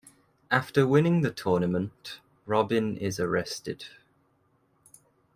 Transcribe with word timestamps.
After 0.49 0.87
winning 0.87 1.21
the 1.21 1.29
tournament, 1.29 2.21
Robin 2.47 2.97
is 2.97 3.19
arrested. 3.19 3.85